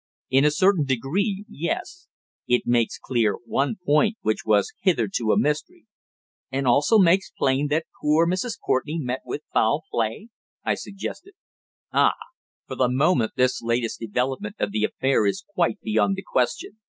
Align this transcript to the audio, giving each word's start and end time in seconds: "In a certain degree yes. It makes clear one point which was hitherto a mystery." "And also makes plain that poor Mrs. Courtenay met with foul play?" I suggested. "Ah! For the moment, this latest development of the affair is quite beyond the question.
"In 0.31 0.43
a 0.45 0.49
certain 0.49 0.83
degree 0.83 1.45
yes. 1.47 2.07
It 2.47 2.63
makes 2.65 2.97
clear 2.97 3.35
one 3.45 3.75
point 3.85 4.17
which 4.21 4.39
was 4.43 4.73
hitherto 4.81 5.31
a 5.31 5.37
mystery." 5.37 5.85
"And 6.51 6.65
also 6.65 6.97
makes 6.97 7.29
plain 7.29 7.67
that 7.67 7.85
poor 8.01 8.25
Mrs. 8.27 8.57
Courtenay 8.65 8.97
met 8.97 9.19
with 9.23 9.43
foul 9.53 9.83
play?" 9.91 10.29
I 10.65 10.73
suggested. 10.73 11.33
"Ah! 11.93 12.15
For 12.65 12.75
the 12.75 12.89
moment, 12.89 13.33
this 13.35 13.61
latest 13.61 13.99
development 13.99 14.55
of 14.57 14.71
the 14.71 14.85
affair 14.85 15.27
is 15.27 15.45
quite 15.53 15.79
beyond 15.81 16.15
the 16.15 16.23
question. 16.23 16.79